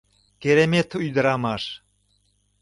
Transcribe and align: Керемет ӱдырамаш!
Керемет 0.41 0.89
ӱдырамаш! 1.07 1.63